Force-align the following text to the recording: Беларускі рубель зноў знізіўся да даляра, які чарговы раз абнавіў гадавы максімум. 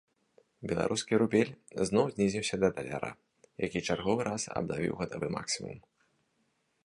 Беларускі 0.69 1.19
рубель 1.21 1.51
зноў 1.89 2.05
знізіўся 2.15 2.55
да 2.63 2.67
даляра, 2.79 3.11
які 3.65 3.79
чарговы 3.87 4.21
раз 4.29 4.43
абнавіў 4.61 4.93
гадавы 5.03 5.27
максімум. 5.37 5.77